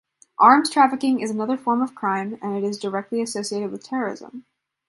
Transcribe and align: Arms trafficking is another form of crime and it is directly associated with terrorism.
Arms 0.39 0.71
trafficking 0.71 1.19
is 1.19 1.29
another 1.29 1.55
form 1.55 1.79
of 1.83 1.93
crime 1.93 2.39
and 2.41 2.57
it 2.57 2.63
is 2.63 2.79
directly 2.79 3.21
associated 3.21 3.69
with 3.71 3.83
terrorism. 3.83 4.45